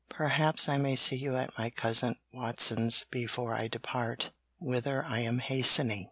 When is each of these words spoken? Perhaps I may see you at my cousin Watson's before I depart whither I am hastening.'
Perhaps 0.09 0.67
I 0.67 0.77
may 0.79 0.95
see 0.95 1.15
you 1.15 1.35
at 1.35 1.55
my 1.59 1.69
cousin 1.69 2.15
Watson's 2.33 3.03
before 3.11 3.53
I 3.53 3.67
depart 3.67 4.31
whither 4.57 5.05
I 5.05 5.19
am 5.19 5.37
hastening.' 5.37 5.99